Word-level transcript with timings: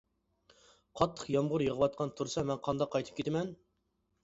قاتتىق 1.01 1.29
يامغۇر 1.35 1.65
يېغىۋاتقان 1.67 2.15
تۇرسا 2.23 2.47
مەن 2.51 2.65
قانداق 2.71 2.93
قايتىپ 2.99 3.23
كېتىمەن! 3.23 3.57